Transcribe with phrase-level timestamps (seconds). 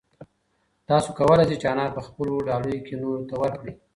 [0.89, 3.71] تاسو کولای شئ چې انار په خپلو ډالیو کې نورو ته ورکړئ.